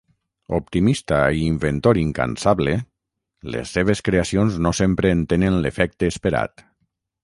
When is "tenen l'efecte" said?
5.35-6.15